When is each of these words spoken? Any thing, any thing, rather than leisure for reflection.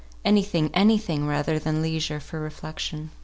Any 0.25 0.41
thing, 0.41 0.71
any 0.73 0.97
thing, 0.97 1.27
rather 1.27 1.59
than 1.59 1.83
leisure 1.83 2.19
for 2.19 2.39
reflection. 2.39 3.11